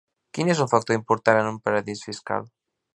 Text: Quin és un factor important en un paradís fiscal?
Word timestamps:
Quin 0.37 0.47
és 0.53 0.61
un 0.65 0.71
factor 0.71 0.97
important 0.99 1.43
en 1.43 1.53
un 1.53 1.63
paradís 1.69 2.05
fiscal? 2.11 2.53